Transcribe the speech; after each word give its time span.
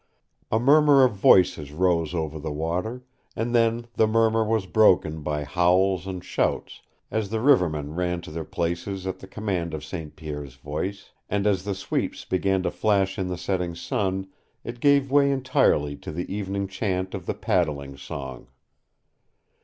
A 0.51 0.57
murmur 0.59 1.03
of 1.03 1.11
voices 1.13 1.71
rose 1.71 2.15
over 2.15 2.39
the 2.39 2.51
water, 2.51 3.03
and 3.35 3.53
then 3.53 3.85
the 3.93 4.07
murmur 4.07 4.43
was 4.43 4.65
broken 4.65 5.21
by 5.21 5.43
howls 5.43 6.07
and 6.07 6.23
shouts 6.25 6.81
as 7.11 7.29
the 7.29 7.39
rivermen 7.39 7.93
ran 7.93 8.19
to 8.21 8.31
their 8.31 8.43
places 8.43 9.05
at 9.05 9.19
the 9.19 9.27
command 9.27 9.75
of 9.75 9.83
St. 9.85 10.15
Pierre's 10.15 10.55
voice, 10.55 11.11
and 11.29 11.45
as 11.45 11.65
the 11.65 11.75
sweeps 11.75 12.25
began 12.25 12.63
to 12.63 12.71
flash 12.71 13.19
in 13.19 13.27
the 13.27 13.37
setting 13.37 13.75
sun, 13.75 14.25
it 14.63 14.79
gave 14.79 15.11
way 15.11 15.31
entirely 15.31 15.95
to 15.97 16.11
the 16.11 16.33
evening 16.33 16.67
chant 16.67 17.13
of 17.13 17.27
the 17.27 17.35
Paddling 17.35 17.95
Song. 17.95 18.47